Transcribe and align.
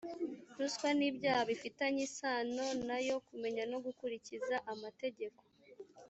ruswa 0.57 0.89
n 0.97 1.01
ibyaha 1.09 1.41
bifitanye 1.49 2.01
isano 2.07 2.65
na 2.87 2.97
yo 3.07 3.15
kumenya 3.27 3.63
no 3.71 3.77
gukurikiza 3.85 4.55
amategeko 4.73 5.41